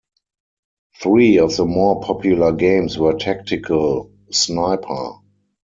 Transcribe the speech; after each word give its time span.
Three 0.99 1.37
of 1.37 1.55
the 1.55 1.63
more 1.65 2.01
popular 2.01 2.53
games 2.53 2.97
were 2.97 3.13
tactical: 3.19 4.11
Sniper! 4.31 5.17